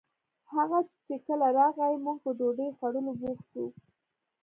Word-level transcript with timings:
هغه 0.53 0.79
چې 1.05 1.15
کله 1.25 1.47
راغئ 1.57 1.93
موږ 2.03 2.17
په 2.23 2.31
ډوډۍ 2.37 2.69
خوړولو 2.77 3.11
بوخت 3.21 3.47
وو 3.55 3.65